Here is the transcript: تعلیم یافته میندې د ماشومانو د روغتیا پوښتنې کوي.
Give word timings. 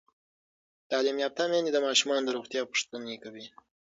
تعلیم 0.89 1.17
یافته 1.23 1.43
میندې 1.51 1.71
د 1.73 1.77
ماشومانو 1.85 2.25
د 2.25 2.29
روغتیا 2.37 2.61
پوښتنې 2.71 3.15
کوي. 3.23 3.45